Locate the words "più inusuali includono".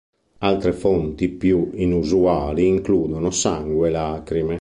1.29-3.29